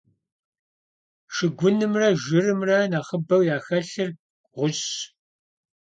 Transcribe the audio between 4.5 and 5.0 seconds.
гъущӀщ.